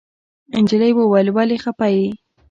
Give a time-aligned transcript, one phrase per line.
[0.63, 2.07] نجلۍ وويل ولې خپه يې.